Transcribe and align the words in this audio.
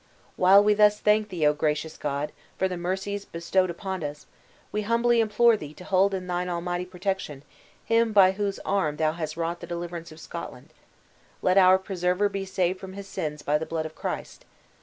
"While 0.35 0.63
we 0.63 0.73
thus 0.73 0.99
thank 0.99 1.29
thee, 1.29 1.45
O 1.45 1.53
gracious 1.53 1.95
God! 1.95 2.31
for 2.57 2.67
the 2.67 2.75
mercies 2.75 3.23
bestowed 3.23 3.69
upon 3.69 4.03
us, 4.03 4.25
we 4.71 4.81
humbly 4.81 5.19
implore 5.21 5.55
thee 5.55 5.75
to 5.75 5.83
hold 5.83 6.15
in 6.15 6.25
thine 6.25 6.49
Almighty 6.49 6.85
protection 6.85 7.43
him 7.85 8.11
by 8.11 8.31
whose 8.31 8.57
arm 8.65 8.95
thou 8.97 9.11
has 9.11 9.37
wrought 9.37 9.59
the 9.59 9.67
deliverance 9.67 10.11
of 10.11 10.19
Scotland. 10.19 10.73
Let 11.43 11.59
our 11.59 11.77
preserver 11.77 12.29
be 12.29 12.45
saved 12.45 12.79
from 12.79 12.93
his 12.93 13.07
sins 13.07 13.43
by 13.43 13.59
the 13.59 13.65
blood 13.67 13.85
of 13.85 13.93
Christ! 13.93 14.43